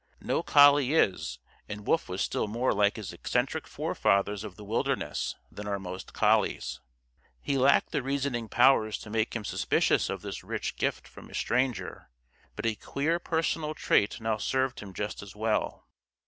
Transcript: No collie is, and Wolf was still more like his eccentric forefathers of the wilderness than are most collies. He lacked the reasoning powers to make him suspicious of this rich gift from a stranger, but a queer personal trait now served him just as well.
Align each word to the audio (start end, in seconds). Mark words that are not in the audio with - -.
No 0.19 0.41
collie 0.41 0.93
is, 0.95 1.37
and 1.69 1.85
Wolf 1.85 2.09
was 2.09 2.23
still 2.23 2.47
more 2.47 2.73
like 2.73 2.95
his 2.95 3.13
eccentric 3.13 3.67
forefathers 3.67 4.43
of 4.43 4.55
the 4.55 4.63
wilderness 4.63 5.35
than 5.51 5.67
are 5.67 5.77
most 5.77 6.11
collies. 6.11 6.79
He 7.39 7.55
lacked 7.55 7.91
the 7.91 8.01
reasoning 8.01 8.49
powers 8.49 8.97
to 8.97 9.11
make 9.11 9.35
him 9.35 9.45
suspicious 9.45 10.09
of 10.09 10.23
this 10.23 10.43
rich 10.43 10.75
gift 10.75 11.07
from 11.07 11.29
a 11.29 11.35
stranger, 11.35 12.09
but 12.55 12.65
a 12.65 12.73
queer 12.73 13.19
personal 13.19 13.75
trait 13.75 14.19
now 14.19 14.37
served 14.37 14.79
him 14.79 14.91
just 14.91 15.21
as 15.21 15.35
well. 15.35 15.87